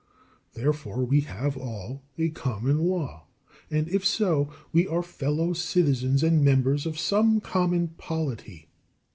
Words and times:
Therefore 0.55 1.05
we 1.05 1.19
have 1.21 1.55
all 1.55 2.01
a 2.17 2.29
common 2.29 2.79
law; 2.79 3.27
and 3.69 3.87
if 3.87 4.03
so, 4.03 4.51
we 4.73 4.87
are 4.87 5.03
fellow 5.03 5.53
citizens 5.53 6.23
and 6.23 6.43
members 6.43 6.87
of 6.87 6.97
some 6.97 7.39
common 7.39 7.89
polity. 7.99 8.67